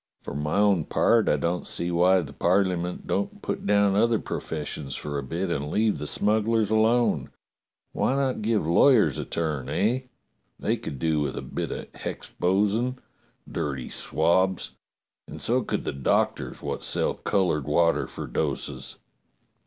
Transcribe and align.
For 0.23 0.33
my 0.33 0.57
own 0.57 0.85
part 0.85 1.29
I 1.29 1.37
don't 1.37 1.67
see 1.67 1.91
why 1.91 2.21
the 2.21 2.33
Parleyment 2.33 3.05
don't 3.05 3.39
put 3.43 3.67
down 3.67 3.95
other 3.95 4.17
professions 4.17 4.95
for 4.95 5.19
a 5.19 5.23
bit 5.23 5.51
and 5.51 5.69
leave 5.69 5.99
the 5.99 6.07
smug 6.07 6.45
glers 6.47 6.71
alone. 6.71 7.29
Why 7.91 8.15
not 8.15 8.41
give 8.41 8.65
lawyers 8.65 9.19
a 9.19 9.25
turn, 9.25 9.69
eh? 9.69 9.99
They 10.59 10.75
could 10.77 10.97
do 10.97 11.21
with 11.21 11.37
a 11.37 11.43
bit 11.43 11.71
o' 11.71 11.85
hexposin'! 11.99 12.97
Dirty 13.47 13.89
swabs! 13.89 14.71
And 15.27 15.39
so 15.39 15.61
could 15.61 15.85
the 15.85 15.93
doctors 15.93 16.63
wot 16.63 16.81
sell 16.81 17.13
coloured 17.13 17.67
water 17.67 18.07
for 18.07 18.25
doses. 18.25 18.97